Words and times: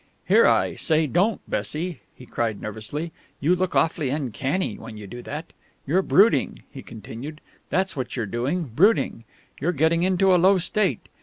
"Here, 0.27 0.47
I 0.47 0.73
say, 0.73 1.05
don't, 1.05 1.47
Bessie!" 1.47 2.01
he 2.15 2.25
cried 2.25 2.59
nervously. 2.59 3.11
"You 3.39 3.55
look 3.55 3.75
awfully 3.75 4.09
uncanny 4.09 4.75
when 4.79 4.97
you 4.97 5.05
do 5.05 5.21
that! 5.21 5.53
You're 5.85 6.01
brooding," 6.01 6.63
he 6.71 6.81
continued, 6.81 7.39
"that's 7.69 7.95
what 7.95 8.15
you're 8.15 8.25
doing, 8.25 8.63
brooding. 8.75 9.25
You're 9.59 9.73
getting 9.73 10.01
into 10.01 10.33
a 10.33 10.41
low 10.41 10.57
state. 10.57 11.07